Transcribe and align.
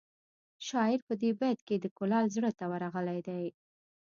شاعر 0.67 0.99
په 1.07 1.13
دې 1.21 1.31
بیت 1.39 1.59
کې 1.67 1.75
د 1.79 1.85
کلال 1.97 2.25
زړه 2.35 2.51
ته 2.57 2.65
ورغلی 2.71 3.19
دی 3.27 3.45